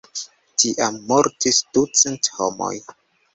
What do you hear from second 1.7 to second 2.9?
ducent homoj.